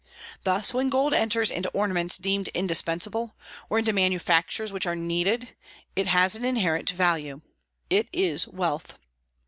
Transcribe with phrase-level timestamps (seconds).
[0.45, 3.35] Thus when gold enters into ornaments deemed indispensable,
[3.69, 5.49] or into manufactures which are needed,
[5.95, 7.41] it has an inherent value,
[7.87, 8.97] it is wealth.